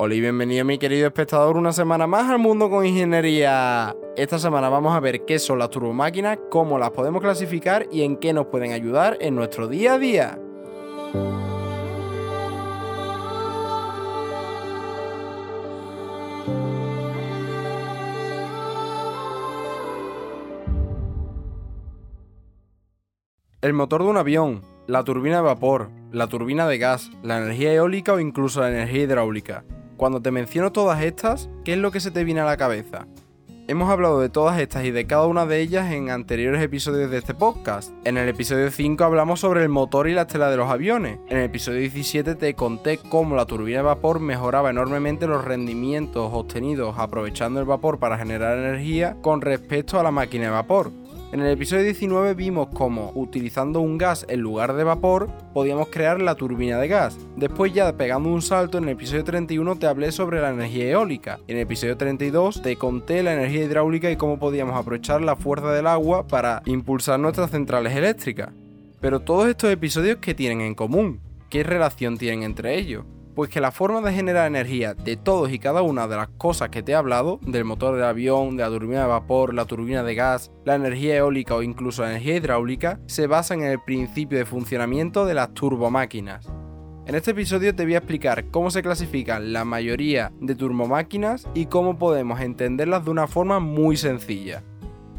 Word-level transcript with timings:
Hola 0.00 0.14
y 0.14 0.20
bienvenido 0.20 0.64
mi 0.64 0.78
querido 0.78 1.08
espectador 1.08 1.56
una 1.56 1.72
semana 1.72 2.06
más 2.06 2.30
al 2.30 2.38
mundo 2.38 2.70
con 2.70 2.86
ingeniería. 2.86 3.96
Esta 4.16 4.38
semana 4.38 4.68
vamos 4.68 4.94
a 4.94 5.00
ver 5.00 5.24
qué 5.24 5.40
son 5.40 5.58
las 5.58 5.70
turbomáquinas, 5.70 6.38
cómo 6.52 6.78
las 6.78 6.92
podemos 6.92 7.20
clasificar 7.20 7.88
y 7.90 8.02
en 8.02 8.16
qué 8.16 8.32
nos 8.32 8.46
pueden 8.46 8.70
ayudar 8.70 9.18
en 9.20 9.34
nuestro 9.34 9.66
día 9.66 9.94
a 9.94 9.98
día. 9.98 10.38
El 23.60 23.72
motor 23.72 24.04
de 24.04 24.10
un 24.10 24.16
avión, 24.16 24.62
la 24.86 25.02
turbina 25.02 25.38
de 25.38 25.42
vapor, 25.42 25.90
la 26.12 26.28
turbina 26.28 26.68
de 26.68 26.78
gas, 26.78 27.10
la 27.24 27.38
energía 27.38 27.74
eólica 27.74 28.12
o 28.12 28.20
incluso 28.20 28.60
la 28.60 28.70
energía 28.70 29.02
hidráulica. 29.02 29.64
Cuando 29.98 30.22
te 30.22 30.30
menciono 30.30 30.70
todas 30.70 31.02
estas, 31.02 31.50
¿qué 31.64 31.72
es 31.72 31.78
lo 31.78 31.90
que 31.90 31.98
se 31.98 32.12
te 32.12 32.22
viene 32.22 32.40
a 32.40 32.44
la 32.44 32.56
cabeza? 32.56 33.08
Hemos 33.66 33.90
hablado 33.90 34.20
de 34.20 34.28
todas 34.28 34.60
estas 34.60 34.84
y 34.84 34.92
de 34.92 35.08
cada 35.08 35.26
una 35.26 35.44
de 35.44 35.60
ellas 35.60 35.90
en 35.90 36.08
anteriores 36.08 36.62
episodios 36.62 37.10
de 37.10 37.18
este 37.18 37.34
podcast. 37.34 37.90
En 38.04 38.16
el 38.16 38.28
episodio 38.28 38.70
5 38.70 39.02
hablamos 39.02 39.40
sobre 39.40 39.64
el 39.64 39.68
motor 39.68 40.08
y 40.08 40.14
la 40.14 40.22
estela 40.22 40.50
de 40.50 40.56
los 40.56 40.70
aviones. 40.70 41.18
En 41.28 41.38
el 41.38 41.46
episodio 41.46 41.80
17 41.80 42.36
te 42.36 42.54
conté 42.54 42.98
cómo 42.98 43.34
la 43.34 43.46
turbina 43.46 43.78
de 43.78 43.82
vapor 43.82 44.20
mejoraba 44.20 44.70
enormemente 44.70 45.26
los 45.26 45.44
rendimientos 45.44 46.30
obtenidos 46.32 46.94
aprovechando 46.96 47.58
el 47.58 47.66
vapor 47.66 47.98
para 47.98 48.18
generar 48.18 48.56
energía 48.56 49.16
con 49.20 49.40
respecto 49.40 49.98
a 49.98 50.04
la 50.04 50.12
máquina 50.12 50.44
de 50.44 50.50
vapor. 50.50 50.92
En 51.30 51.40
el 51.40 51.52
episodio 51.52 51.84
19 51.84 52.32
vimos 52.32 52.68
cómo, 52.72 53.12
utilizando 53.14 53.82
un 53.82 53.98
gas 53.98 54.24
en 54.30 54.40
lugar 54.40 54.72
de 54.72 54.82
vapor, 54.82 55.28
podíamos 55.52 55.88
crear 55.88 56.22
la 56.22 56.36
turbina 56.36 56.78
de 56.78 56.88
gas. 56.88 57.18
Después 57.36 57.74
ya 57.74 57.92
pegando 57.92 58.30
un 58.30 58.40
salto, 58.40 58.78
en 58.78 58.84
el 58.84 58.90
episodio 58.90 59.24
31 59.24 59.76
te 59.76 59.86
hablé 59.86 60.10
sobre 60.10 60.40
la 60.40 60.48
energía 60.48 60.88
eólica. 60.88 61.38
En 61.46 61.56
el 61.56 61.64
episodio 61.64 61.98
32 61.98 62.62
te 62.62 62.76
conté 62.76 63.22
la 63.22 63.34
energía 63.34 63.64
hidráulica 63.64 64.10
y 64.10 64.16
cómo 64.16 64.38
podíamos 64.38 64.74
aprovechar 64.74 65.20
la 65.20 65.36
fuerza 65.36 65.70
del 65.70 65.86
agua 65.86 66.26
para 66.26 66.62
impulsar 66.64 67.20
nuestras 67.20 67.50
centrales 67.50 67.94
eléctricas. 67.94 68.48
Pero 68.98 69.20
todos 69.20 69.48
estos 69.48 69.70
episodios, 69.70 70.16
¿qué 70.22 70.32
tienen 70.32 70.62
en 70.62 70.74
común? 70.74 71.20
¿Qué 71.50 71.62
relación 71.62 72.16
tienen 72.16 72.42
entre 72.42 72.78
ellos? 72.78 73.04
Pues 73.38 73.50
que 73.50 73.60
la 73.60 73.70
forma 73.70 74.00
de 74.00 74.12
generar 74.12 74.48
energía 74.48 74.94
de 74.94 75.16
todos 75.16 75.52
y 75.52 75.60
cada 75.60 75.80
una 75.82 76.08
de 76.08 76.16
las 76.16 76.26
cosas 76.26 76.70
que 76.70 76.82
te 76.82 76.90
he 76.90 76.94
hablado, 76.96 77.38
del 77.42 77.64
motor 77.64 77.94
del 77.94 78.02
avión, 78.02 78.56
de 78.56 78.64
la 78.64 78.68
turbina 78.68 79.02
de 79.02 79.06
vapor, 79.06 79.54
la 79.54 79.64
turbina 79.64 80.02
de 80.02 80.16
gas, 80.16 80.50
la 80.64 80.74
energía 80.74 81.18
eólica 81.18 81.54
o 81.54 81.62
incluso 81.62 82.02
la 82.02 82.10
energía 82.10 82.34
hidráulica, 82.34 82.98
se 83.06 83.28
basan 83.28 83.62
en 83.62 83.70
el 83.70 83.78
principio 83.78 84.38
de 84.38 84.44
funcionamiento 84.44 85.24
de 85.24 85.34
las 85.34 85.54
turbomáquinas. 85.54 86.48
En 87.06 87.14
este 87.14 87.30
episodio 87.30 87.76
te 87.76 87.84
voy 87.84 87.94
a 87.94 87.98
explicar 87.98 88.46
cómo 88.50 88.72
se 88.72 88.82
clasifican 88.82 89.52
la 89.52 89.64
mayoría 89.64 90.32
de 90.40 90.56
turbomáquinas 90.56 91.46
y 91.54 91.66
cómo 91.66 91.96
podemos 91.96 92.40
entenderlas 92.40 93.04
de 93.04 93.12
una 93.12 93.28
forma 93.28 93.60
muy 93.60 93.96
sencilla. 93.96 94.64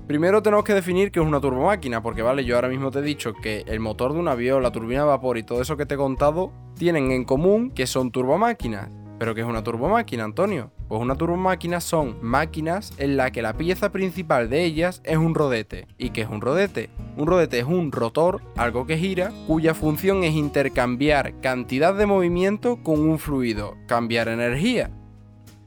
Primero 0.08 0.44
tenemos 0.44 0.66
que 0.66 0.74
definir 0.74 1.12
qué 1.12 1.22
es 1.22 1.26
una 1.26 1.40
turbomáquina, 1.40 2.04
porque 2.04 2.24
vale, 2.24 2.44
yo 2.44 2.56
ahora 2.56 2.68
mismo 2.68 2.92
te 2.92 3.00
he 3.00 3.04
dicho 3.04 3.32
que 3.32 3.64
el 3.68 3.80
motor 3.80 4.12
de 4.12 4.20
un 4.20 4.28
avión, 4.28 4.62
la 4.62 4.72
turbina 4.72 5.04
de 5.04 5.08
vapor 5.08 5.38
y 5.38 5.44
todo 5.44 5.62
eso 5.62 5.78
que 5.78 5.86
te 5.86 5.94
he 5.94 5.98
contado 5.98 6.52
tienen 6.80 7.12
en 7.12 7.26
común 7.26 7.70
que 7.70 7.86
son 7.86 8.10
turbomáquinas. 8.10 8.90
¿Pero 9.20 9.36
qué 9.36 9.42
es 9.42 9.48
una 9.48 9.64
turbomáquina, 9.64 10.24
Antonio? 10.24 10.72
Pues 10.88 11.02
una 11.02 11.16
turbomáquina 11.16 11.82
son 11.82 12.16
máquinas 12.22 12.94
en 12.98 13.18
las 13.18 13.32
que 13.32 13.42
la 13.42 13.58
pieza 13.58 13.92
principal 13.92 14.50
de 14.50 14.64
ellas 14.64 15.02
es 15.04 15.18
un 15.18 15.36
rodete. 15.36 15.88
¿Y 15.98 16.12
qué 16.12 16.22
es 16.22 16.30
un 16.30 16.40
rodete? 16.40 16.90
Un 17.18 17.28
rodete 17.28 17.60
es 17.60 17.66
un 17.66 17.92
rotor, 17.92 18.42
algo 18.56 18.88
que 18.88 18.98
gira, 18.98 19.34
cuya 19.46 19.74
función 19.74 20.24
es 20.24 20.34
intercambiar 20.34 21.42
cantidad 21.42 21.94
de 21.94 22.06
movimiento 22.06 22.82
con 22.82 23.02
un 23.02 23.20
fluido, 23.20 23.76
cambiar 23.86 24.30
energía. 24.30 24.90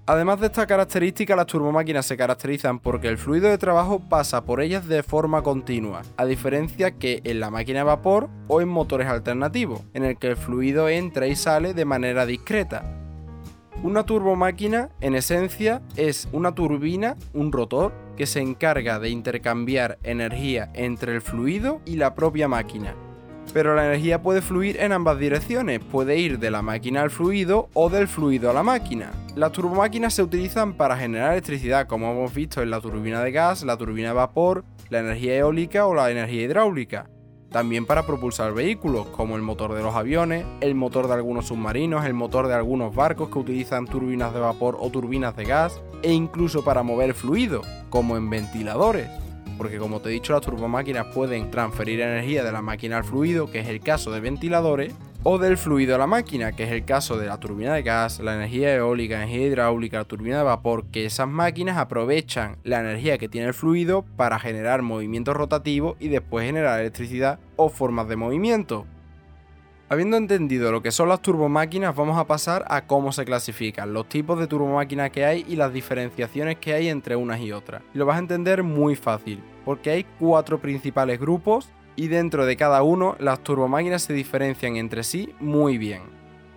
Además 0.05 0.41
de 0.41 0.47
esta 0.47 0.67
característica, 0.67 1.37
las 1.37 1.47
turbomáquinas 1.47 2.07
se 2.07 2.17
caracterizan 2.17 2.81
porque 2.81 3.07
el 3.07 3.19
fluido 3.19 3.49
de 3.49 3.57
trabajo 3.57 4.01
pasa 4.01 4.45
por 4.45 4.61
ellas 4.61 4.89
de 4.89 5.05
forma 5.05 5.43
continua, 5.43 6.03
a 6.17 6.25
diferencia 6.25 6.99
que 6.99 7.21
en 7.23 7.39
la 7.39 7.51
máquina 7.51 7.81
de 7.81 7.85
vapor 7.85 8.29
o 8.49 8.61
en 8.61 8.69
motores 8.69 9.07
alternativos, 9.07 9.83
en 9.95 10.05
el 10.05 10.19
que 10.19 10.27
el 10.27 10.37
fluido 10.37 10.89
entra 10.89 11.29
y 11.29 11.37
sale 11.37 11.73
de 11.73 11.85
manera 11.85 12.27
discreta. 12.27 12.99
Una 13.85 14.05
turbomáquina, 14.05 14.91
en 15.01 15.15
esencia, 15.15 15.83
es 15.97 16.29
una 16.33 16.53
turbina, 16.53 17.17
un 17.33 17.53
rotor, 17.53 17.93
que 18.17 18.27
se 18.27 18.41
encarga 18.41 18.99
de 18.99 19.09
intercambiar 19.09 19.99
energía 20.03 20.71
entre 20.75 21.15
el 21.15 21.21
fluido 21.21 21.81
y 21.85 21.95
la 21.95 22.17
propia 22.17 22.49
máquina, 22.49 22.97
pero 23.53 23.75
la 23.75 23.87
energía 23.87 24.23
puede 24.23 24.41
fluir 24.41 24.81
en 24.81 24.93
ambas 24.93 25.19
direcciones, 25.19 25.81
puede 25.81 26.19
ir 26.19 26.39
de 26.39 26.51
la 26.51 26.63
máquina 26.63 27.03
al 27.03 27.11
fluido 27.11 27.69
o 27.75 27.91
del 27.91 28.09
fluido 28.09 28.51
a 28.51 28.55
la 28.55 28.63
máquina. 28.63 29.13
Las 29.35 29.53
turbomáquinas 29.53 30.15
se 30.15 30.23
utilizan 30.23 30.75
para 30.75 30.97
generar 30.97 31.33
electricidad, 31.33 31.87
como 31.87 32.11
hemos 32.11 32.35
visto 32.35 32.63
en 32.63 32.71
la 32.71 32.81
turbina 32.81 33.23
de 33.23 33.33
gas, 33.33 33.63
la 33.63 33.77
turbina 33.77 34.09
de 34.09 34.15
vapor, 34.15 34.65
la 34.91 35.01
energía 35.01 35.37
eólica 35.37 35.87
o 35.87 35.95
la 35.95 36.11
energía 36.11 36.43
hidráulica. 36.43 37.09
También 37.51 37.85
para 37.85 38.07
propulsar 38.07 38.55
vehículos, 38.55 39.07
como 39.09 39.37
el 39.37 39.43
motor 39.43 39.75
de 39.75 39.83
los 39.83 39.95
aviones, 39.95 40.47
el 40.63 40.75
motor 40.75 41.07
de 41.07 41.15
algunos 41.15 41.49
submarinos, 41.49 42.07
el 42.07 42.15
motor 42.15 42.49
de 42.49 42.55
algunos 42.55 42.95
barcos 42.95 43.29
que 43.29 43.39
utilizan 43.39 43.87
turbinas 43.87 44.33
de 44.33 44.41
vapor 44.41 44.79
o 44.81 44.89
turbinas 44.89 45.37
de 45.37 45.45
gas, 45.45 45.79
e 46.03 46.13
incluso 46.13 46.65
para 46.65 46.83
mover 46.83 47.13
fluido, 47.13 47.61
como 47.91 48.17
en 48.17 48.31
ventiladores 48.31 49.09
porque 49.57 49.79
como 49.79 50.01
te 50.01 50.09
he 50.09 50.13
dicho 50.13 50.33
las 50.33 50.43
turbomáquinas 50.43 51.07
pueden 51.15 51.51
transferir 51.51 52.01
energía 52.01 52.45
de 52.45 52.53
la 52.53 52.63
máquina 52.63 52.99
al 52.99 53.05
fluido, 53.05 53.51
que 53.51 53.61
es 53.61 53.69
el 53.69 53.81
caso 53.81 54.11
de 54.11 54.21
ventiladores, 54.21 54.95
o 55.25 55.39
del 55.39 55.57
fluido 55.57 55.95
a 55.95 55.99
la 55.99 56.07
máquina, 56.07 56.53
que 56.53 56.65
es 56.65 56.73
el 56.73 56.85
caso 56.85 57.17
de 57.17 57.27
la 57.27 57.39
turbina 57.39 57.75
de 57.75 57.83
gas, 57.83 58.19
la 58.19 58.35
energía 58.35 58.75
eólica, 58.75 59.17
la 59.17 59.23
energía 59.23 59.47
hidráulica, 59.47 59.99
la 59.99 60.05
turbina 60.05 60.39
de 60.39 60.45
vapor, 60.45 60.87
que 60.87 61.05
esas 61.05 61.29
máquinas 61.29 61.79
aprovechan 61.79 62.57
la 62.65 62.81
energía 62.81 63.19
que 63.19 63.29
tiene 63.29 63.49
el 63.49 63.55
fluido 63.55 64.05
para 64.17 64.41
generar 64.41 64.83
movimientos 64.83 65.37
rotativos 65.37 65.97
y 66.01 66.09
después 66.09 66.45
generar 66.45 66.81
electricidad 66.81 67.39
o 67.57 67.69
formas 67.69 68.09
de 68.09 68.17
movimiento. 68.17 68.85
Habiendo 69.93 70.17
entendido 70.17 70.73
lo 70.73 70.81
que 70.81 70.91
son 70.91 71.11
las 71.11 71.21
turbomáquinas, 71.21 71.95
vamos 71.95 72.17
a 72.17 72.27
pasar 72.27 72.65
a 72.69 72.87
cómo 72.87 73.13
se 73.13 73.27
clasifican, 73.27 73.93
los 73.93 74.09
tipos 74.09 74.39
de 74.41 74.47
turbomáquinas 74.47 75.11
que 75.11 75.27
hay 75.27 75.45
y 75.47 75.55
las 75.55 75.71
diferenciaciones 75.71 76.57
que 76.57 76.73
hay 76.73 76.89
entre 76.89 77.15
unas 77.15 77.43
y 77.43 77.53
otras. 77.53 77.83
Y 77.93 77.99
lo 77.99 78.07
vas 78.07 78.17
a 78.17 78.21
entender 78.21 78.63
muy 78.63 78.97
fácil, 78.97 79.43
porque 79.67 79.91
hay 79.91 80.07
cuatro 80.19 80.63
principales 80.63 81.21
grupos 81.21 81.69
y 81.95 82.09
dentro 82.09 82.47
de 82.47 82.57
cada 82.57 82.83
uno 82.83 83.17
las 83.19 83.41
turbomáquinas 83.41 84.01
se 84.01 84.15
diferencian 84.15 84.77
entre 84.77 85.05
sí 85.05 85.35
muy 85.41 85.77
bien. 85.77 86.01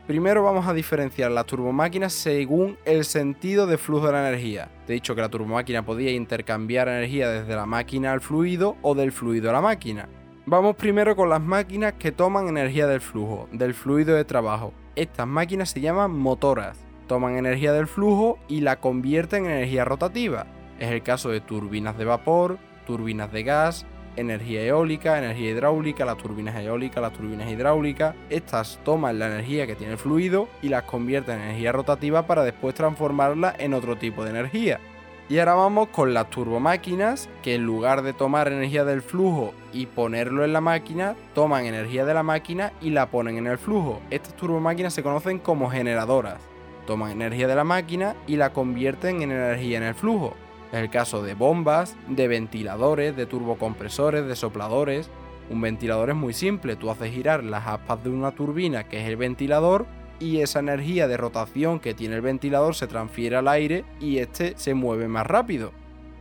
Primero 0.07 0.41
vamos 0.41 0.65
a 0.65 0.73
diferenciar 0.73 1.29
las 1.29 1.45
turbomáquinas 1.45 2.13
según 2.13 2.77
el 2.85 3.03
sentido 3.03 3.67
de 3.67 3.77
flujo 3.77 4.05
de 4.05 4.13
la 4.13 4.29
energía. 4.29 4.69
Te 4.87 4.93
he 4.93 4.95
dicho 4.95 5.13
que 5.13 5.19
la 5.19 5.27
turbomáquina 5.27 5.83
podía 5.85 6.11
intercambiar 6.11 6.87
energía 6.87 7.29
desde 7.29 7.53
la 7.53 7.65
máquina 7.65 8.13
al 8.13 8.21
fluido 8.21 8.77
o 8.81 8.95
del 8.95 9.11
fluido 9.11 9.49
a 9.49 9.53
la 9.53 9.61
máquina. 9.61 10.07
Vamos 10.47 10.75
primero 10.75 11.15
con 11.15 11.29
las 11.29 11.41
máquinas 11.41 11.93
que 11.93 12.11
toman 12.11 12.47
energía 12.47 12.85
del 12.85 13.01
flujo, 13.01 13.49
del 13.51 13.73
fluido 13.73 14.15
de 14.15 14.25
trabajo. 14.25 14.73
Estas 14.95 15.25
máquinas 15.25 15.71
se 15.71 15.81
llaman 15.81 16.11
motoras. 16.11 16.77
Toman 17.07 17.35
energía 17.35 17.73
del 17.73 17.87
flujo 17.87 18.37
y 18.47 18.61
la 18.61 18.79
convierten 18.79 19.45
en 19.45 19.51
energía 19.53 19.85
rotativa. 19.85 20.45
Es 20.77 20.91
el 20.91 21.01
caso 21.01 21.29
de 21.29 21.41
turbinas 21.41 21.97
de 21.97 22.05
vapor, 22.05 22.59
turbinas 22.85 23.31
de 23.31 23.41
gas, 23.41 23.87
energía 24.17 24.63
eólica, 24.63 25.17
energía 25.17 25.49
hidráulica, 25.49 26.05
las 26.05 26.17
turbinas 26.17 26.55
eólicas, 26.55 27.01
las 27.01 27.13
turbinas 27.13 27.49
hidráulicas. 27.49 28.13
Estas 28.29 28.79
toman 28.83 29.17
la 29.17 29.25
energía 29.25 29.65
que 29.65 29.73
tiene 29.73 29.93
el 29.93 29.99
fluido 29.99 30.47
y 30.61 30.69
las 30.69 30.83
convierten 30.83 31.39
en 31.39 31.45
energía 31.45 31.71
rotativa 31.71 32.27
para 32.27 32.43
después 32.43 32.75
transformarla 32.75 33.55
en 33.57 33.73
otro 33.73 33.95
tipo 33.95 34.23
de 34.23 34.29
energía. 34.29 34.79
Y 35.27 35.39
ahora 35.39 35.55
vamos 35.55 35.87
con 35.87 36.13
las 36.13 36.29
turbomáquinas, 36.29 37.29
que 37.41 37.55
en 37.55 37.65
lugar 37.65 38.03
de 38.03 38.13
tomar 38.13 38.47
energía 38.47 38.85
del 38.85 39.01
flujo 39.01 39.55
y 39.73 39.87
ponerlo 39.87 40.45
en 40.45 40.53
la 40.53 40.61
máquina, 40.61 41.15
toman 41.33 41.65
energía 41.65 42.05
de 42.05 42.13
la 42.13 42.21
máquina 42.21 42.73
y 42.79 42.91
la 42.91 43.09
ponen 43.09 43.37
en 43.37 43.47
el 43.47 43.57
flujo. 43.57 44.01
Estas 44.11 44.35
turbomáquinas 44.35 44.93
se 44.93 45.01
conocen 45.01 45.39
como 45.39 45.71
generadoras. 45.71 46.39
Toman 46.85 47.09
energía 47.09 47.47
de 47.47 47.55
la 47.55 47.63
máquina 47.63 48.15
y 48.27 48.35
la 48.35 48.53
convierten 48.53 49.23
en 49.23 49.31
energía 49.31 49.77
en 49.77 49.83
el 49.83 49.95
flujo. 49.95 50.35
Es 50.71 50.77
el 50.77 50.91
caso 50.91 51.23
de 51.23 51.33
bombas, 51.33 51.95
de 52.07 52.27
ventiladores, 52.27 53.15
de 53.15 53.25
turbocompresores, 53.25 54.27
de 54.27 54.35
sopladores. 54.35 55.09
Un 55.49 55.59
ventilador 55.59 56.11
es 56.11 56.15
muy 56.15 56.33
simple, 56.33 56.75
tú 56.75 56.91
haces 56.91 57.11
girar 57.11 57.43
las 57.43 57.65
aspas 57.65 58.03
de 58.03 58.11
una 58.11 58.29
turbina, 58.29 58.83
que 58.83 59.01
es 59.01 59.07
el 59.07 59.15
ventilador, 59.15 59.87
y 60.19 60.41
esa 60.41 60.59
energía 60.59 61.07
de 61.07 61.17
rotación 61.17 61.79
que 61.79 61.93
tiene 61.93 62.15
el 62.15 62.21
ventilador 62.21 62.75
se 62.75 62.87
transfiere 62.87 63.35
al 63.35 63.47
aire 63.47 63.85
y 63.99 64.17
este 64.17 64.53
se 64.57 64.73
mueve 64.73 65.07
más 65.07 65.27
rápido. 65.27 65.71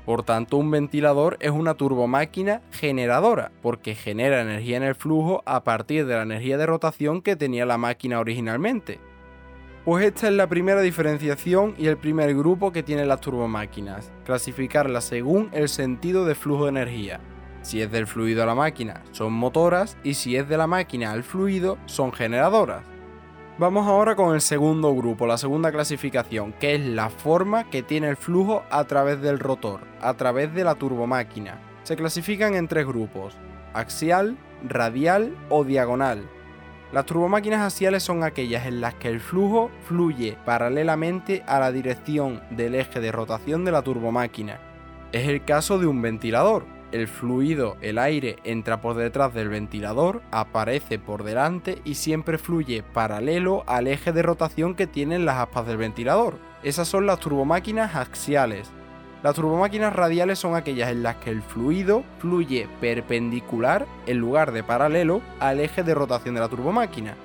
Por 0.04 0.22
tanto, 0.22 0.58
un 0.58 0.70
ventilador 0.70 1.38
es 1.40 1.50
una 1.50 1.74
turbomáquina 1.74 2.60
generadora, 2.70 3.52
porque 3.62 3.94
genera 3.94 4.42
energía 4.42 4.76
en 4.76 4.82
el 4.82 4.94
flujo 4.94 5.42
a 5.46 5.64
partir 5.64 6.06
de 6.06 6.14
la 6.14 6.22
energía 6.22 6.58
de 6.58 6.66
rotación 6.66 7.22
que 7.22 7.36
tenía 7.36 7.64
la 7.64 7.78
máquina 7.78 8.20
originalmente. 8.20 9.00
Pues 9.84 10.04
esta 10.04 10.28
es 10.28 10.34
la 10.34 10.46
primera 10.46 10.80
diferenciación 10.80 11.74
y 11.78 11.86
el 11.86 11.96
primer 11.96 12.34
grupo 12.34 12.72
que 12.72 12.82
tienen 12.82 13.08
las 13.08 13.20
turbomáquinas, 13.20 14.10
clasificarlas 14.24 15.04
según 15.04 15.50
el 15.52 15.68
sentido 15.68 16.24
de 16.24 16.34
flujo 16.34 16.64
de 16.64 16.70
energía. 16.70 17.20
Si 17.62 17.80
es 17.80 17.90
del 17.90 18.06
fluido 18.06 18.42
a 18.42 18.46
la 18.46 18.54
máquina, 18.54 19.02
son 19.12 19.32
motoras 19.32 19.96
y 20.04 20.14
si 20.14 20.36
es 20.36 20.48
de 20.48 20.58
la 20.58 20.66
máquina 20.66 21.12
al 21.12 21.22
fluido, 21.22 21.78
son 21.86 22.12
generadoras. 22.12 22.93
Vamos 23.56 23.86
ahora 23.86 24.16
con 24.16 24.34
el 24.34 24.40
segundo 24.40 24.92
grupo, 24.96 25.28
la 25.28 25.38
segunda 25.38 25.70
clasificación, 25.70 26.52
que 26.54 26.74
es 26.74 26.80
la 26.80 27.08
forma 27.08 27.70
que 27.70 27.84
tiene 27.84 28.08
el 28.08 28.16
flujo 28.16 28.64
a 28.68 28.82
través 28.82 29.20
del 29.22 29.38
rotor, 29.38 29.82
a 30.00 30.14
través 30.14 30.52
de 30.52 30.64
la 30.64 30.74
turbomáquina. 30.74 31.60
Se 31.84 31.94
clasifican 31.94 32.54
en 32.54 32.66
tres 32.66 32.84
grupos, 32.84 33.36
axial, 33.72 34.36
radial 34.68 35.36
o 35.50 35.62
diagonal. 35.62 36.28
Las 36.92 37.06
turbomáquinas 37.06 37.60
axiales 37.60 38.02
son 38.02 38.24
aquellas 38.24 38.66
en 38.66 38.80
las 38.80 38.94
que 38.94 39.06
el 39.06 39.20
flujo 39.20 39.70
fluye 39.84 40.36
paralelamente 40.44 41.44
a 41.46 41.60
la 41.60 41.70
dirección 41.70 42.42
del 42.50 42.74
eje 42.74 42.98
de 42.98 43.12
rotación 43.12 43.64
de 43.64 43.70
la 43.70 43.82
turbomáquina. 43.82 44.58
Es 45.12 45.28
el 45.28 45.44
caso 45.44 45.78
de 45.78 45.86
un 45.86 46.02
ventilador. 46.02 46.73
El 46.94 47.08
fluido, 47.08 47.76
el 47.80 47.98
aire, 47.98 48.36
entra 48.44 48.80
por 48.80 48.94
detrás 48.94 49.34
del 49.34 49.48
ventilador, 49.48 50.22
aparece 50.30 51.00
por 51.00 51.24
delante 51.24 51.82
y 51.84 51.96
siempre 51.96 52.38
fluye 52.38 52.84
paralelo 52.84 53.64
al 53.66 53.88
eje 53.88 54.12
de 54.12 54.22
rotación 54.22 54.76
que 54.76 54.86
tienen 54.86 55.24
las 55.24 55.38
aspas 55.38 55.66
del 55.66 55.76
ventilador. 55.76 56.38
Esas 56.62 56.86
son 56.86 57.06
las 57.06 57.18
turbomáquinas 57.18 57.96
axiales. 57.96 58.70
Las 59.24 59.34
turbomáquinas 59.34 59.92
radiales 59.92 60.38
son 60.38 60.54
aquellas 60.54 60.92
en 60.92 61.02
las 61.02 61.16
que 61.16 61.30
el 61.30 61.42
fluido 61.42 62.04
fluye 62.20 62.68
perpendicular 62.80 63.86
en 64.06 64.18
lugar 64.18 64.52
de 64.52 64.62
paralelo 64.62 65.20
al 65.40 65.58
eje 65.58 65.82
de 65.82 65.96
rotación 65.96 66.36
de 66.36 66.42
la 66.42 66.48
turbomáquina. 66.48 67.16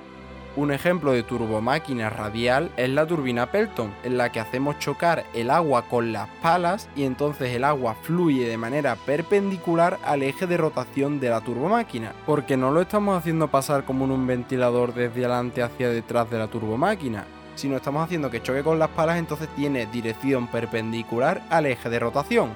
Un 0.60 0.72
ejemplo 0.72 1.12
de 1.12 1.22
turbomáquina 1.22 2.10
radial 2.10 2.70
es 2.76 2.90
la 2.90 3.06
turbina 3.06 3.50
Pelton, 3.50 3.94
en 4.04 4.18
la 4.18 4.30
que 4.30 4.40
hacemos 4.40 4.78
chocar 4.78 5.24
el 5.32 5.48
agua 5.48 5.86
con 5.88 6.12
las 6.12 6.28
palas 6.42 6.86
y 6.94 7.04
entonces 7.04 7.56
el 7.56 7.64
agua 7.64 7.96
fluye 8.02 8.46
de 8.46 8.58
manera 8.58 8.94
perpendicular 8.94 9.98
al 10.04 10.22
eje 10.22 10.46
de 10.46 10.58
rotación 10.58 11.18
de 11.18 11.30
la 11.30 11.40
turbomáquina, 11.40 12.12
porque 12.26 12.58
no 12.58 12.72
lo 12.72 12.82
estamos 12.82 13.16
haciendo 13.16 13.48
pasar 13.48 13.84
como 13.84 14.04
en 14.04 14.10
un 14.10 14.26
ventilador 14.26 14.92
desde 14.92 15.24
adelante 15.24 15.62
hacia 15.62 15.88
detrás 15.88 16.30
de 16.30 16.36
la 16.36 16.48
turbomáquina, 16.48 17.24
si 17.54 17.66
no 17.66 17.76
estamos 17.76 18.04
haciendo 18.04 18.30
que 18.30 18.42
choque 18.42 18.62
con 18.62 18.78
las 18.78 18.90
palas, 18.90 19.16
entonces 19.16 19.48
tiene 19.56 19.86
dirección 19.86 20.46
perpendicular 20.46 21.40
al 21.48 21.64
eje 21.64 21.88
de 21.88 22.00
rotación. 22.00 22.50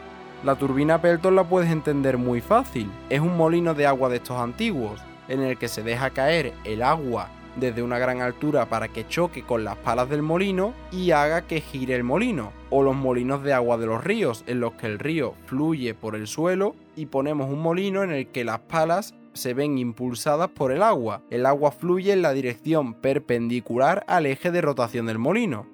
La 0.45 0.57
turbina 0.57 1.01
Pelton 1.01 1.37
la 1.37 1.45
puedes 1.45 1.71
entender 1.71 2.19
muy 2.19 2.43
fácil. 2.43 2.91
Es 3.09 3.21
un 3.21 3.35
molino 3.35 3.73
de 3.73 3.87
agua 3.87 4.11
de 4.11 4.17
estos 4.17 4.39
antiguos, 4.39 5.01
en 5.27 5.41
el 5.41 5.57
que 5.57 5.69
se 5.69 5.83
deja 5.83 6.11
caer 6.11 6.53
el 6.65 6.83
agua 6.83 7.31
desde 7.57 7.83
una 7.83 7.99
gran 7.99 8.21
altura 8.21 8.69
para 8.69 8.89
que 8.89 9.07
choque 9.07 9.43
con 9.43 9.65
las 9.65 9.77
palas 9.77 10.09
del 10.09 10.23
molino 10.23 10.75
y 10.91 11.11
haga 11.11 11.47
que 11.47 11.61
gire 11.61 11.95
el 11.95 12.05
molino, 12.05 12.53
o 12.71 12.83
los 12.83 12.97
molinos 12.97 13.43
de 13.43 13.53
agua 13.53 13.77
de 13.77 13.87
los 13.87 14.03
ríos, 14.03 14.45
en 14.47 14.61
los 14.61 14.73
que 14.75 14.87
el 14.87 14.99
río 14.99 15.35
fluye 15.47 15.95
por 15.95 16.17
el 16.17 16.27
suelo 16.27 16.75
y 16.97 17.07
ponemos 17.07 17.51
un 17.51 17.61
molino 17.61 18.03
en 18.03 18.13
el 18.13 18.29
que 18.29 18.45
las 18.45 18.61
palas 18.61 19.15
se 19.35 19.53
ven 19.53 19.79
impulsadas 19.79 20.49
por 20.51 20.73
el 20.73 20.83
agua. 20.83 21.23
El 21.31 21.45
agua 21.47 21.73
fluye 21.73 22.13
en 22.13 22.23
la 22.23 22.33
dirección 22.33 22.95
perpendicular 22.95 24.05
al 24.07 24.27
eje 24.27 24.51
de 24.51 24.61
rotación 24.61 25.07
del 25.07 25.19
molino. 25.19 25.67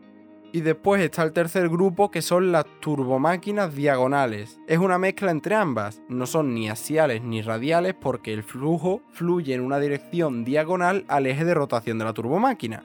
Y 0.53 0.63
después 0.63 1.01
está 1.01 1.23
el 1.23 1.33
tercer 1.33 1.69
grupo 1.69 2.11
que 2.11 2.23
son 2.23 2.51
las 2.51 2.65
turbomáquinas 2.81 3.75
diagonales. 3.75 4.59
Es 4.67 4.79
una 4.79 4.99
mezcla 4.99 5.31
entre 5.31 5.55
ambas, 5.55 6.03
no 6.09 6.27
son 6.27 6.55
ni 6.55 6.69
axiales 6.69 7.23
ni 7.23 7.41
radiales 7.41 7.95
porque 7.95 8.33
el 8.33 8.43
flujo 8.43 9.03
fluye 9.13 9.55
en 9.55 9.61
una 9.61 9.79
dirección 9.79 10.45
diagonal 10.45 11.05
al 11.07 11.27
eje 11.27 11.45
de 11.45 11.55
rotación 11.55 11.99
de 11.99 12.05
la 12.05 12.15
turbomáquina. 12.15 12.85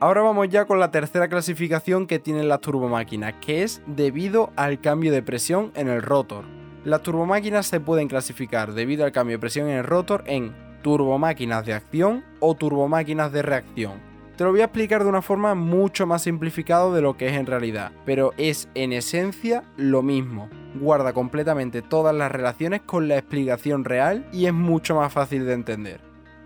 Ahora 0.00 0.22
vamos 0.22 0.48
ya 0.48 0.66
con 0.66 0.80
la 0.80 0.90
tercera 0.90 1.28
clasificación 1.28 2.06
que 2.06 2.18
tienen 2.18 2.48
las 2.48 2.60
turbomáquinas, 2.60 3.34
que 3.40 3.62
es 3.62 3.82
debido 3.86 4.50
al 4.56 4.80
cambio 4.80 5.12
de 5.12 5.22
presión 5.22 5.72
en 5.74 5.88
el 5.88 6.02
rotor. 6.02 6.44
Las 6.84 7.02
turbomáquinas 7.02 7.66
se 7.66 7.80
pueden 7.80 8.08
clasificar 8.08 8.72
debido 8.72 9.04
al 9.04 9.12
cambio 9.12 9.36
de 9.36 9.40
presión 9.40 9.68
en 9.68 9.76
el 9.76 9.84
rotor 9.84 10.24
en 10.26 10.54
turbomáquinas 10.82 11.66
de 11.66 11.74
acción 11.74 12.24
o 12.40 12.54
turbomáquinas 12.54 13.32
de 13.32 13.42
reacción. 13.42 14.09
Te 14.40 14.44
lo 14.44 14.52
voy 14.52 14.62
a 14.62 14.64
explicar 14.64 15.02
de 15.02 15.10
una 15.10 15.20
forma 15.20 15.54
mucho 15.54 16.06
más 16.06 16.22
simplificada 16.22 16.90
de 16.94 17.02
lo 17.02 17.14
que 17.14 17.28
es 17.28 17.34
en 17.34 17.44
realidad, 17.44 17.92
pero 18.06 18.32
es 18.38 18.70
en 18.74 18.94
esencia 18.94 19.64
lo 19.76 20.02
mismo. 20.02 20.48
Guarda 20.76 21.12
completamente 21.12 21.82
todas 21.82 22.14
las 22.14 22.32
relaciones 22.32 22.80
con 22.80 23.06
la 23.06 23.18
explicación 23.18 23.84
real 23.84 24.26
y 24.32 24.46
es 24.46 24.54
mucho 24.54 24.94
más 24.94 25.12
fácil 25.12 25.44
de 25.44 25.52
entender. 25.52 26.00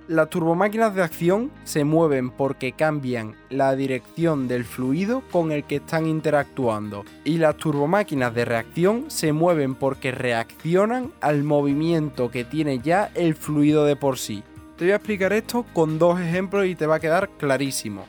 Las 0.09 0.29
turbomáquinas 0.29 0.93
de 0.97 1.05
acción 1.05 1.53
se 1.63 1.85
mueven 1.85 2.31
porque 2.31 2.73
cambian 2.73 3.37
la 3.49 3.77
dirección 3.77 4.49
del 4.49 4.65
fluido 4.65 5.23
con 5.31 5.53
el 5.53 5.63
que 5.63 5.77
están 5.77 6.09
interactuando 6.09 7.05
y 7.23 7.39
las 7.39 7.57
turbomáquinas 7.59 8.35
de 8.35 8.45
reacción 8.45 9.05
se 9.07 9.33
mueven 9.33 9.77
porque 9.77 10.11
reaccionan 10.11 11.13
al 11.21 11.45
movimiento 11.45 12.29
que 12.33 12.43
tiene 12.43 12.81
ya 12.81 13.13
el 13.15 13.37
fluido 13.37 13.85
de 13.85 13.95
por 13.95 14.19
sí. 14.19 14.43
Te 14.77 14.87
voy 14.87 14.93
a 14.93 14.97
explicar 14.97 15.33
esto 15.33 15.65
con 15.73 16.01
dos 16.01 16.21
ejemplos 16.21 16.67
y 16.67 16.75
te 16.75 16.87
va 16.87 16.97
a 16.97 17.01
quedar 17.01 17.29
clarísimo. 17.39 18.07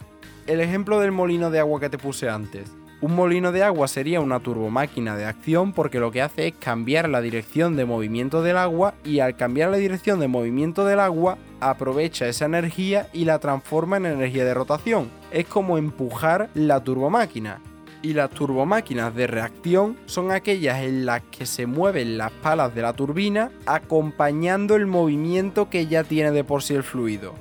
El 0.47 0.59
ejemplo 0.59 0.99
del 0.99 1.11
molino 1.11 1.51
de 1.51 1.59
agua 1.59 1.79
que 1.79 1.91
te 1.91 1.99
puse 1.99 2.27
antes. 2.27 2.71
Un 3.01 3.13
molino 3.13 3.51
de 3.51 3.61
agua 3.61 3.87
sería 3.87 4.19
una 4.19 4.39
turbomáquina 4.39 5.15
de 5.15 5.25
acción 5.25 5.73
porque 5.73 5.99
lo 5.99 6.09
que 6.09 6.23
hace 6.23 6.47
es 6.47 6.55
cambiar 6.55 7.07
la 7.07 7.21
dirección 7.21 7.75
de 7.75 7.85
movimiento 7.85 8.41
del 8.41 8.57
agua 8.57 8.95
y 9.03 9.19
al 9.19 9.35
cambiar 9.35 9.69
la 9.69 9.77
dirección 9.77 10.19
de 10.19 10.27
movimiento 10.27 10.85
del 10.85 11.01
agua 11.01 11.37
aprovecha 11.59 12.27
esa 12.27 12.45
energía 12.45 13.09
y 13.13 13.25
la 13.25 13.37
transforma 13.37 13.97
en 13.97 14.07
energía 14.07 14.43
de 14.43 14.55
rotación. 14.55 15.11
Es 15.31 15.45
como 15.45 15.77
empujar 15.77 16.49
la 16.55 16.83
turbomáquina. 16.83 17.61
Y 18.05 18.13
las 18.13 18.29
turbomáquinas 18.29 19.15
de 19.15 19.25
reacción 19.25 19.97
son 20.05 20.29
aquellas 20.29 20.83
en 20.83 21.07
las 21.07 21.23
que 21.23 21.47
se 21.47 21.65
mueven 21.65 22.19
las 22.19 22.31
palas 22.31 22.75
de 22.75 22.83
la 22.83 22.93
turbina 22.93 23.49
acompañando 23.65 24.75
el 24.75 24.85
movimiento 24.85 25.71
que 25.71 25.87
ya 25.87 26.03
tiene 26.03 26.29
de 26.29 26.43
por 26.43 26.61
sí 26.61 26.75
el 26.75 26.83
fluido. 26.83 27.33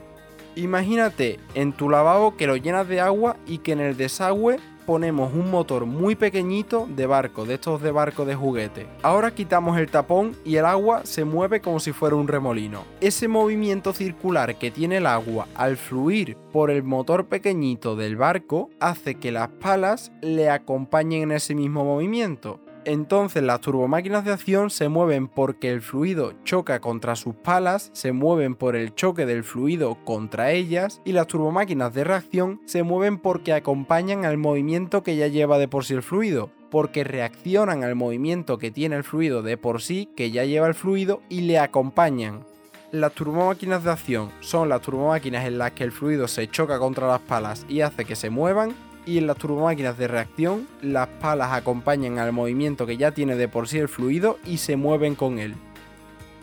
Imagínate 0.57 1.39
en 1.55 1.75
tu 1.75 1.91
lavabo 1.91 2.39
que 2.39 2.47
lo 2.47 2.57
llenas 2.57 2.89
de 2.89 3.03
agua 3.03 3.37
y 3.47 3.59
que 3.59 3.73
en 3.73 3.81
el 3.81 3.99
desagüe 3.99 4.59
ponemos 4.87 5.33
un 5.33 5.51
motor 5.51 5.87
muy 5.87 6.15
pequeñito 6.15 6.87
de 6.89 7.07
barco, 7.07 7.45
de 7.45 7.55
estos 7.55 7.83
de 7.83 7.91
barco 7.91 8.25
de 8.25 8.35
juguete. 8.35 8.87
Ahora 9.03 9.35
quitamos 9.35 9.79
el 9.79 9.91
tapón 9.91 10.37
y 10.45 10.57
el 10.57 10.67
agua 10.67 11.03
se 11.05 11.25
mueve 11.25 11.61
como 11.61 11.81
si 11.81 11.93
fuera 11.93 12.17
un 12.17 12.29
remolino. 12.29 12.85
Ese 13.01 13.29
movimiento 13.29 13.93
circular 13.93 14.57
que 14.57 14.71
tiene 14.71 14.99
el 14.99 15.07
agua 15.07 15.47
al 15.55 15.77
fluir 15.77 16.37
por 16.53 16.71
el 16.71 16.83
motor 16.83 17.27
pequeñito 17.27 17.97
del 17.97 18.17
barco 18.17 18.71
hace 18.81 19.17
que 19.17 19.33
las 19.33 19.49
palas 19.49 20.13
le 20.23 20.51
acompañen 20.51 21.23
en 21.23 21.33
ese 21.33 21.55
mismo 21.55 21.85
movimiento. 21.85 22.64
Entonces 22.87 23.43
las 23.43 23.61
turbomáquinas 23.61 24.25
de 24.25 24.33
acción 24.33 24.69
se 24.69 24.89
mueven 24.89 25.27
porque 25.29 25.71
el 25.71 25.81
fluido 25.81 26.35
choca 26.45 26.81
contra 26.81 27.17
sus 27.17 27.35
palas, 27.35 27.91
se 27.95 28.13
mueven 28.13 28.55
por 28.55 28.77
el 28.77 28.95
choque 28.95 29.25
del 29.25 29.43
fluido 29.43 29.97
contra 30.05 30.53
ellas 30.53 31.01
y 31.05 31.13
las 31.13 31.27
turbomáquinas 31.27 31.95
de 31.95 32.05
reacción 32.05 32.61
se 32.67 32.83
mueven 32.83 33.19
porque 33.19 33.55
acompañan 33.55 34.27
al 34.27 34.37
movimiento 34.37 35.03
que 35.03 35.17
ya 35.17 35.29
lleva 35.29 35.59
de 35.59 35.67
por 35.67 35.87
sí 35.87 35.95
el 35.95 36.03
fluido, 36.03 36.51
porque 36.71 37.05
reaccionan 37.05 37.85
al 37.85 37.95
movimiento 37.95 38.59
que 38.59 38.71
tiene 38.71 38.97
el 38.97 39.05
fluido 39.05 39.43
de 39.43 39.57
por 39.57 39.81
sí, 39.81 40.11
que 40.15 40.31
ya 40.31 40.45
lleva 40.45 40.67
el 40.67 40.75
fluido 40.75 41.23
y 41.31 41.43
le 41.43 41.59
acompañan. 41.59 42.45
Las 42.93 43.13
turbomáquinas 43.13 43.83
de 43.83 43.93
acción 43.93 44.31
son 44.41 44.69
las 44.69 44.83
turbomáquinas 44.83 45.47
en 45.47 45.59
las 45.59 45.73
que 45.73 45.85
el 45.85 45.91
fluido 45.91 46.29
se 46.29 46.49
choca 46.49 46.79
contra 46.79 47.09
las 47.09 47.21
palas 47.21 47.65
y 47.69 47.81
hace 47.81 48.05
que 48.05 48.15
se 48.15 48.31
muevan 48.31 48.75
y 49.07 49.19
en 49.19 49.27
las 49.27 49.37
turbomáquinas 49.37 49.99
de 49.99 50.09
reacción 50.09 50.67
las 50.83 51.09
palas 51.09 51.53
acompañan 51.53 52.19
al 52.19 52.33
movimiento 52.33 52.87
que 52.87 52.97
ya 52.97 53.11
tiene 53.13 53.37
de 53.37 53.49
por 53.49 53.69
sí 53.69 53.79
el 53.79 53.89
fluido 53.89 54.39
y 54.45 54.59
se 54.59 54.77
mueven 54.77 55.15
con 55.15 55.39
él. 55.39 55.55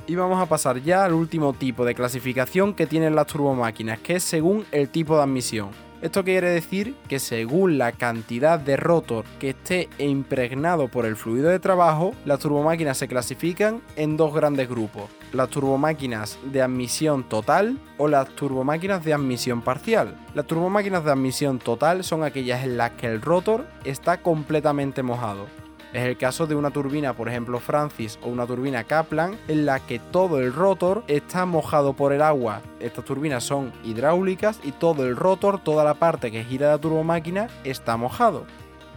Y 0.07 0.15
vamos 0.15 0.41
a 0.41 0.47
pasar 0.47 0.81
ya 0.81 1.05
al 1.05 1.13
último 1.13 1.53
tipo 1.53 1.85
de 1.85 1.95
clasificación 1.95 2.73
que 2.73 2.87
tienen 2.87 3.15
las 3.15 3.27
turbomáquinas, 3.27 3.99
que 3.99 4.15
es 4.15 4.23
según 4.23 4.65
el 4.71 4.89
tipo 4.89 5.15
de 5.15 5.23
admisión. 5.23 5.69
Esto 6.01 6.23
quiere 6.23 6.49
decir 6.49 6.95
que 7.07 7.19
según 7.19 7.77
la 7.77 7.91
cantidad 7.91 8.59
de 8.59 8.75
rotor 8.75 9.23
que 9.39 9.51
esté 9.51 9.87
impregnado 9.99 10.87
por 10.87 11.05
el 11.05 11.15
fluido 11.15 11.49
de 11.49 11.59
trabajo, 11.59 12.15
las 12.25 12.39
turbomáquinas 12.39 12.97
se 12.97 13.07
clasifican 13.07 13.81
en 13.95 14.17
dos 14.17 14.33
grandes 14.33 14.67
grupos, 14.67 15.11
las 15.31 15.49
turbomáquinas 15.49 16.39
de 16.51 16.63
admisión 16.63 17.23
total 17.23 17.77
o 17.99 18.07
las 18.07 18.29
turbomáquinas 18.29 19.05
de 19.05 19.13
admisión 19.13 19.61
parcial. 19.61 20.17
Las 20.33 20.47
turbomáquinas 20.47 21.05
de 21.05 21.11
admisión 21.11 21.59
total 21.59 22.03
son 22.03 22.23
aquellas 22.23 22.63
en 22.63 22.77
las 22.77 22.91
que 22.91 23.05
el 23.05 23.21
rotor 23.21 23.67
está 23.85 24.23
completamente 24.23 25.03
mojado. 25.03 25.45
Es 25.93 26.03
el 26.03 26.17
caso 26.17 26.47
de 26.47 26.55
una 26.55 26.71
turbina, 26.71 27.13
por 27.13 27.27
ejemplo 27.27 27.59
Francis 27.59 28.17
o 28.23 28.29
una 28.29 28.47
turbina 28.47 28.85
Kaplan, 28.85 29.37
en 29.49 29.65
la 29.65 29.79
que 29.81 29.99
todo 29.99 30.39
el 30.39 30.53
rotor 30.53 31.03
está 31.07 31.45
mojado 31.45 31.93
por 31.93 32.13
el 32.13 32.21
agua. 32.21 32.61
Estas 32.79 33.03
turbinas 33.03 33.43
son 33.43 33.73
hidráulicas 33.83 34.61
y 34.63 34.71
todo 34.71 35.05
el 35.05 35.17
rotor, 35.17 35.61
toda 35.61 35.83
la 35.83 35.95
parte 35.95 36.31
que 36.31 36.45
gira 36.45 36.69
la 36.69 36.77
turbomáquina, 36.77 37.47
está 37.65 37.97
mojado. 37.97 38.45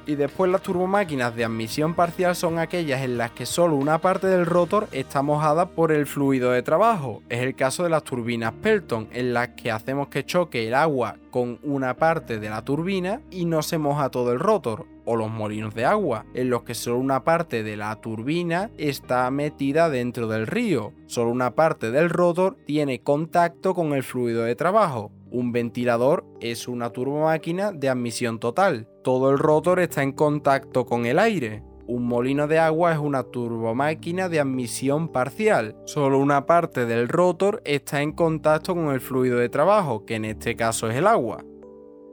Y 0.06 0.16
después 0.16 0.50
las 0.52 0.60
turbomáquinas 0.60 1.34
de 1.34 1.44
admisión 1.44 1.94
parcial 1.94 2.36
son 2.36 2.58
aquellas 2.58 3.00
en 3.02 3.16
las 3.16 3.30
que 3.30 3.46
solo 3.46 3.74
una 3.74 3.98
parte 3.98 4.26
del 4.26 4.44
rotor 4.44 4.86
está 4.92 5.22
mojada 5.22 5.66
por 5.66 5.92
el 5.92 6.06
fluido 6.06 6.52
de 6.52 6.62
trabajo. 6.62 7.22
Es 7.28 7.40
el 7.40 7.56
caso 7.56 7.84
de 7.84 7.88
las 7.88 8.04
turbinas 8.04 8.52
Pelton, 8.52 9.08
en 9.12 9.32
las 9.32 9.48
que 9.48 9.70
hacemos 9.70 10.08
que 10.08 10.24
choque 10.24 10.68
el 10.68 10.74
agua 10.74 11.16
con 11.30 11.58
una 11.62 11.94
parte 11.94 12.38
de 12.38 12.50
la 12.50 12.62
turbina 12.62 13.22
y 13.30 13.46
no 13.46 13.62
se 13.62 13.78
moja 13.78 14.10
todo 14.10 14.30
el 14.32 14.40
rotor. 14.40 14.93
O 15.04 15.16
los 15.16 15.30
molinos 15.30 15.75
de 15.75 15.84
agua, 15.84 16.25
en 16.34 16.50
los 16.50 16.62
que 16.62 16.75
solo 16.75 16.99
una 16.99 17.25
parte 17.25 17.62
de 17.62 17.76
la 17.76 17.94
turbina 18.00 18.70
está 18.78 19.30
metida 19.30 19.90
dentro 19.90 20.28
del 20.28 20.46
río. 20.46 20.92
Solo 21.06 21.30
una 21.30 21.54
parte 21.54 21.90
del 21.90 22.11
rotor 22.11 22.56
tiene 22.64 23.02
contacto 23.02 23.75
con 23.75 23.92
el 23.92 24.02
fluido 24.02 24.44
de 24.44 24.56
trabajo 24.56 25.12
Un 25.30 25.52
ventilador 25.52 26.25
es 26.40 26.68
una 26.68 26.90
turbomáquina 26.90 27.73
de 27.73 27.88
admisión 27.88 28.38
total. 28.38 28.88
Todo 29.02 29.30
el 29.30 29.38
rotor 29.38 29.80
está 29.80 30.02
en 30.02 30.12
contacto 30.12 30.87
con 30.87 31.06
el 31.06 31.18
aire. 31.18 31.62
Un 31.87 32.06
molino 32.06 32.46
de 32.46 32.58
agua 32.58 32.92
es 32.92 32.99
una 32.99 33.25
turbomáquina 33.25 34.30
de 34.30 34.40
admisión 34.40 35.08
parcial. 35.08 35.76
Solo 35.84 36.18
una 36.18 36.46
parte 36.46 36.87
del 36.87 37.08
rotor 37.08 37.61
está 37.66 38.00
en 38.00 38.12
contacto 38.12 38.75
con 38.75 38.88
el 38.88 39.00
fluido 39.00 39.38
de 39.38 39.50
trabajo, 39.50 40.06
que 40.06 40.14
en 40.14 40.25
este 40.25 40.56
caso 40.56 40.88
es 40.88 40.96
el 40.96 41.06
agua. 41.06 41.44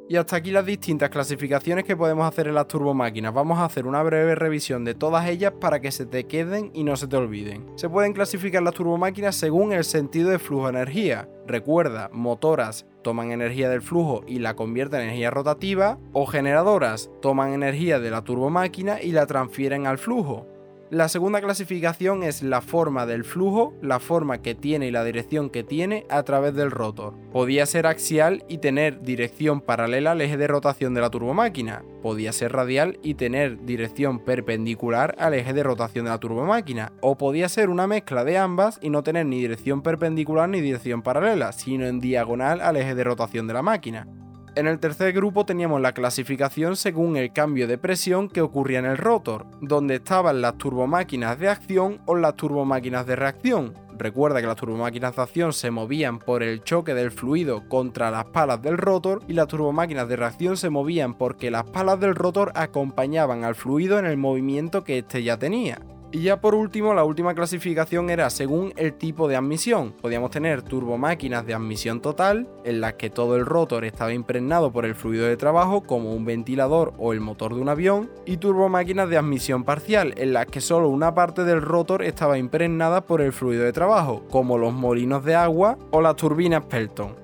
Y 0.10 0.18
hasta 0.18 0.36
aquí 0.36 0.52
las 0.52 0.66
distintas 0.66 1.10
clasificaciones 1.10 1.86
que 1.86 1.96
podemos 1.96 2.28
hacer 2.28 2.48
en 2.48 2.56
las 2.56 2.68
turbomáquinas. 2.68 3.34
Vamos 3.34 3.60
a 3.60 3.66
hacer 3.66 3.86
una 3.86 4.04
breve 4.04 4.36
revisión 4.36 4.84
de 4.84 4.94
todas 4.94 5.28
ellas 5.28 5.54
para 5.60 5.80
que 5.80 5.92
se 5.92 6.06
te 6.06 6.26
queden 6.26 6.70
y 6.74 6.84
no 6.84 6.98
se 6.98 7.08
te 7.08 7.16
olviden. 7.16 7.66
Se 7.76 7.90
pueden 7.90 8.12
clasificar 8.12 8.62
las 8.62 8.74
turbomáquinas 8.74 9.36
según 9.36 9.72
el 9.72 9.86
sentido 9.86 10.30
de 10.30 10.40
flujo 10.40 10.66
de 10.66 10.72
energía. 10.72 11.30
Recuerda, 11.48 12.10
motoras 12.12 12.86
toman 13.02 13.32
energía 13.32 13.70
del 13.70 13.82
flujo 13.82 14.24
y 14.28 14.40
la 14.40 14.56
convierten 14.56 15.00
en 15.00 15.08
energía 15.08 15.32
rotativa, 15.32 15.98
o 16.14 16.26
generadoras 16.26 17.10
toman 17.22 17.54
energía 17.54 18.00
de 18.00 18.12
la 18.12 18.24
turbomáquina 18.24 19.02
y 19.02 19.12
la 19.12 19.26
transfieren 19.26 19.88
al 19.88 19.98
flujo. 19.98 20.48
La 20.92 21.08
segunda 21.08 21.40
clasificación 21.40 22.22
es 22.22 22.44
la 22.44 22.60
forma 22.60 23.06
del 23.06 23.24
flujo, 23.24 23.74
la 23.82 24.02
forma 24.02 24.42
que 24.42 24.56
tiene 24.56 24.88
y 24.88 24.92
la 24.92 25.06
dirección 25.06 25.50
que 25.50 25.64
tiene 25.64 26.06
a 26.10 26.24
través 26.24 26.54
del 26.54 26.70
rotor. 26.70 27.14
Podía 27.32 27.66
ser 27.66 27.88
axial 27.88 28.44
y 28.50 28.58
tener 28.58 29.02
dirección 29.02 29.62
paralela 29.62 30.12
al 30.12 30.20
eje 30.20 30.36
de 30.36 30.48
rotación 30.48 30.94
de 30.94 31.00
la 31.00 31.10
turbomáquina. 31.10 31.86
Podía 32.02 32.34
ser 32.34 32.52
radial 32.52 33.00
y 33.04 33.14
tener 33.14 33.64
dirección 33.64 34.20
perpendicular 34.20 35.16
al 35.18 35.34
eje 35.34 35.54
de 35.54 35.64
rotación 35.64 36.04
de 36.04 36.12
la 36.12 36.20
turbomáquina. 36.20 36.92
O 37.00 37.18
podía 37.18 37.48
ser 37.48 37.70
una 37.70 37.88
mezcla 37.88 38.26
de 38.26 38.38
ambas 38.38 38.78
y 38.82 38.90
no 38.90 39.02
tener 39.02 39.28
ni 39.28 39.40
dirección 39.40 39.84
perpendicular 39.84 40.50
ni 40.50 40.60
dirección 40.60 41.04
paralela, 41.04 41.54
sino 41.54 41.86
en 41.86 42.02
diagonal 42.02 42.60
al 42.60 42.76
eje 42.76 42.96
de 42.96 43.06
rotación 43.06 43.48
de 43.48 43.54
la 43.54 43.62
máquina. 43.62 44.08
En 44.54 44.68
el 44.68 44.80
tercer 44.80 45.14
grupo 45.14 45.46
teníamos 45.46 45.80
la 45.80 45.94
clasificación 45.94 46.76
según 46.76 47.16
el 47.16 47.32
cambio 47.32 47.70
de 47.70 47.78
presión 47.78 48.28
que 48.28 48.42
ocurría 48.42 48.80
en 48.80 48.86
el 48.86 48.98
rotor, 48.98 49.46
donde 49.62 49.96
estaban 49.96 50.42
las 50.42 50.58
turbomáquinas 50.58 51.40
de 51.40 51.48
acción 51.48 52.02
o 52.06 52.16
las 52.16 52.36
turbomáquinas 52.36 53.06
de 53.06 53.16
reacción. 53.16 53.74
Recuerda 53.98 54.42
que 54.42 54.48
las 54.48 54.58
turbomáquinas 54.58 55.16
de 55.16 55.22
acción 55.22 55.54
se 55.54 55.72
movían 55.72 56.20
por 56.20 56.44
el 56.44 56.64
choque 56.64 56.94
del 56.94 57.12
fluido 57.12 57.70
contra 57.70 58.12
las 58.12 58.26
palas 58.26 58.62
del 58.62 58.78
rotor 58.78 59.22
y 59.30 59.34
las 59.34 59.48
turbomáquinas 59.48 60.10
de 60.10 60.18
reacción 60.18 60.58
se 60.58 60.70
movían 60.70 61.14
porque 61.14 61.50
las 61.50 61.64
palas 61.64 62.02
del 62.02 62.16
rotor 62.16 62.52
acompañaban 62.54 63.46
al 63.46 63.56
fluido 63.56 64.00
en 64.00 64.06
el 64.06 64.18
movimiento 64.18 64.84
que 64.84 64.98
éste 64.98 65.24
ya 65.24 65.38
tenía. 65.38 65.80
Y 66.14 66.24
ya 66.24 66.42
por 66.42 66.56
último, 66.56 66.94
la 66.94 67.06
última 67.06 67.34
clasificación 67.34 68.10
era 68.10 68.30
según 68.30 68.74
el 68.76 68.94
tipo 68.94 69.30
de 69.30 69.38
admisión. 69.38 69.94
Podíamos 70.02 70.30
tener 70.32 70.62
turbomáquinas 70.62 71.46
de 71.46 71.54
admisión 71.54 72.02
total, 72.02 72.50
en 72.66 72.82
las 72.82 72.96
que 72.96 73.10
todo 73.10 73.38
el 73.38 73.46
rotor 73.46 73.86
estaba 73.86 74.14
impregnado 74.14 74.74
por 74.74 74.86
el 74.86 74.94
fluido 74.94 75.26
de 75.26 75.38
trabajo, 75.38 75.84
como 75.84 76.14
un 76.14 76.26
ventilador 76.26 76.94
o 76.98 77.14
el 77.14 77.22
motor 77.22 77.56
de 77.56 77.62
un 77.62 77.70
avión, 77.70 78.12
y 78.26 78.38
turbomáquinas 78.38 79.10
de 79.10 79.18
admisión 79.18 79.64
parcial, 79.64 80.14
en 80.18 80.34
las 80.34 80.48
que 80.48 80.60
solo 80.60 80.90
una 80.90 81.14
parte 81.14 81.46
del 81.46 81.62
rotor 81.62 82.04
estaba 82.04 82.38
impregnada 82.38 83.06
por 83.06 83.22
el 83.22 83.32
fluido 83.32 83.64
de 83.64 83.72
trabajo, 83.72 84.26
como 84.30 84.58
los 84.58 84.74
molinos 84.74 85.24
de 85.24 85.36
agua 85.36 85.78
o 85.92 86.02
las 86.02 86.18
turbinas 86.18 86.66
Pelton. 86.66 87.21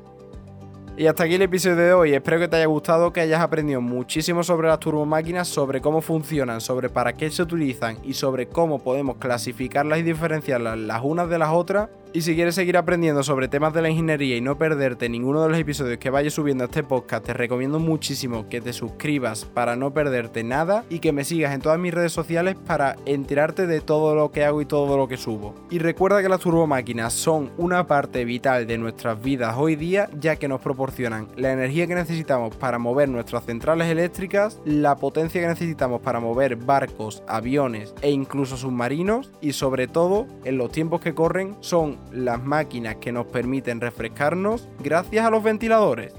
Y 1.00 1.06
hasta 1.06 1.26
aquí 1.26 1.36
el 1.36 1.44
episodio 1.44 1.76
de 1.76 1.94
hoy. 1.94 2.14
Espero 2.16 2.40
que 2.40 2.48
te 2.48 2.56
haya 2.56 2.66
gustado, 2.66 3.14
que 3.14 3.22
hayas 3.22 3.40
aprendido 3.40 3.80
muchísimo 3.82 4.42
sobre 4.42 4.68
las 4.68 4.80
turbomáquinas, 4.80 5.48
sobre 5.48 5.80
cómo 5.80 6.02
funcionan, 6.02 6.60
sobre 6.60 6.90
para 6.90 7.14
qué 7.14 7.30
se 7.30 7.44
utilizan 7.44 8.00
y 8.04 8.16
sobre 8.16 8.48
cómo 8.48 8.80
podemos 8.80 9.18
clasificarlas 9.18 10.00
y 10.00 10.02
diferenciarlas 10.02 10.76
las 10.76 11.04
unas 11.04 11.30
de 11.30 11.38
las 11.38 11.50
otras. 11.54 11.90
Y 12.14 12.22
si 12.22 12.36
quieres 12.36 12.56
seguir 12.56 12.78
aprendiendo 12.78 13.22
sobre 13.22 13.48
temas 13.48 13.74
de 13.74 13.82
la 13.82 13.90
ingeniería 13.90 14.38
y 14.38 14.42
no 14.42 14.58
perderte 14.58 15.10
ninguno 15.10 15.44
de 15.44 15.50
los 15.50 15.60
episodios 15.60 15.98
que 15.98 16.10
vaya 16.10 16.30
subiendo 16.30 16.64
a 16.64 16.68
este 16.68 16.84
podcast, 16.84 17.26
te 17.26 17.34
recomiendo 17.34 17.80
muchísimo 17.80 18.48
que 18.50 18.62
te 18.62 18.74
suscribas 18.74 19.46
para 19.46 19.76
no 19.76 19.94
perderte 19.94 20.44
nada 20.44 20.86
y 20.90 21.00
que 21.00 21.12
me 21.12 21.26
sigas 21.26 21.54
en 21.54 21.62
todas 21.62 21.80
mis 21.80 21.94
redes 21.94 22.14
sociales 22.14 22.56
para 22.56 22.96
enterarte 23.06 23.68
de 23.68 23.82
todo 23.82 24.16
lo 24.16 24.32
que 24.32 24.46
hago 24.46 24.62
y 24.62 24.66
todo 24.66 24.98
lo 24.98 25.08
que 25.08 25.18
subo. 25.18 25.54
Y 25.70 25.80
recuerda 25.80 26.22
que 26.22 26.30
las 26.30 26.40
turbomáquinas 26.40 27.14
son 27.14 27.52
una 27.58 27.88
parte 27.88 28.26
vital 28.26 28.68
de 28.68 28.78
nuestras 28.78 29.22
vidas 29.22 29.56
hoy 29.58 29.76
día 29.76 30.10
ya 30.20 30.38
que 30.38 30.48
nos 30.48 30.62
proporcionan 30.62 31.28
la 31.36 31.52
energía 31.52 31.88
que 31.88 31.96
necesitamos 31.96 32.56
para 32.56 32.80
mover 32.80 33.10
nuestras 33.10 33.44
centrales 33.46 33.88
eléctricas, 33.88 34.60
la 34.66 34.96
potencia 34.96 35.42
que 35.42 35.48
necesitamos 35.48 36.02
para 36.02 36.20
mover 36.20 36.56
barcos, 36.56 37.22
aviones 37.28 37.94
e 38.02 38.12
incluso 38.12 38.58
submarinos 38.58 39.32
y 39.42 39.54
sobre 39.54 39.88
todo 39.88 40.26
en 40.46 40.58
los 40.58 40.72
tiempos 40.72 41.02
que 41.02 41.14
corren 41.14 41.56
son 41.60 41.97
las 42.12 42.44
máquinas 42.44 42.96
que 42.98 43.12
nos 43.12 43.28
permiten 43.28 43.82
refrescarnos 43.82 44.70
gracias 44.80 45.26
a 45.26 45.30
los 45.30 45.44
ventiladores. 45.44 46.14